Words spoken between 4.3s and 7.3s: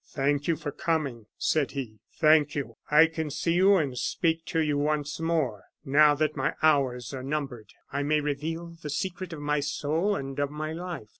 to you once more. Now that my hours are